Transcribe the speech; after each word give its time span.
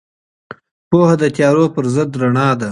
پوهه 0.89 1.15
د 1.21 1.23
تیارو 1.35 1.65
پر 1.73 1.85
ضد 1.95 2.09
رڼا 2.21 2.49
ده. 2.59 2.69